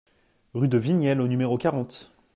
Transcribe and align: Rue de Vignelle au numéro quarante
Rue 0.55 0.67
de 0.67 0.79
Vignelle 0.79 1.21
au 1.21 1.27
numéro 1.27 1.59
quarante 1.59 2.11